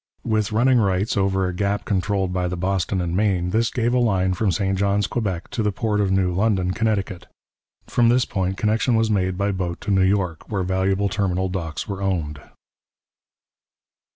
[0.25, 3.99] With running rights over a gap controlled by the Boston and Maine, this gave a
[3.99, 7.27] line from St Johns, Quebec, to the port of New London, Connecticut;
[7.85, 11.87] from this point connection was made by boat to New York, where valuable terminal docks
[11.87, 12.41] were owned.